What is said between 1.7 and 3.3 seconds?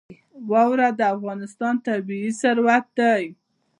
طبعي ثروت دی.